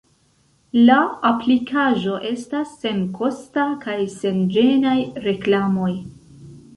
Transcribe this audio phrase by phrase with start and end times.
[0.85, 0.95] La
[1.31, 4.95] aplikaĵo estas senkosta kaj sen ĝenaj
[5.27, 5.91] reklamoj.